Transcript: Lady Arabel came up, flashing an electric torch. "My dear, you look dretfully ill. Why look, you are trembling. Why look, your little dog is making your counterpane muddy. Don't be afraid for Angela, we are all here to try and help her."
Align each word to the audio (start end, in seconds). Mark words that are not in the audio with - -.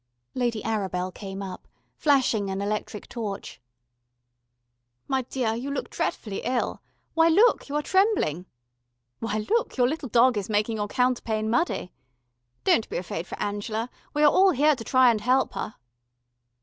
Lady 0.33 0.63
Arabel 0.63 1.11
came 1.13 1.43
up, 1.43 1.67
flashing 1.95 2.49
an 2.49 2.59
electric 2.59 3.07
torch. 3.07 3.61
"My 5.07 5.21
dear, 5.21 5.53
you 5.53 5.69
look 5.69 5.91
dretfully 5.91 6.41
ill. 6.43 6.81
Why 7.13 7.27
look, 7.27 7.69
you 7.69 7.75
are 7.75 7.83
trembling. 7.83 8.47
Why 9.19 9.45
look, 9.47 9.77
your 9.77 9.87
little 9.87 10.09
dog 10.09 10.39
is 10.39 10.49
making 10.49 10.77
your 10.77 10.87
counterpane 10.87 11.51
muddy. 11.51 11.93
Don't 12.63 12.89
be 12.89 12.97
afraid 12.97 13.27
for 13.27 13.39
Angela, 13.39 13.91
we 14.11 14.23
are 14.23 14.31
all 14.31 14.49
here 14.49 14.75
to 14.75 14.83
try 14.83 15.11
and 15.11 15.21
help 15.21 15.53
her." 15.53 15.75